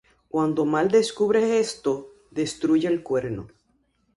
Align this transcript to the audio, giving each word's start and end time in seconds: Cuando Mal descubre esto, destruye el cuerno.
Cuando 0.29 0.65
Mal 0.65 0.89
descubre 0.89 1.59
esto, 1.59 2.15
destruye 2.31 2.87
el 2.87 3.03
cuerno. 3.03 3.49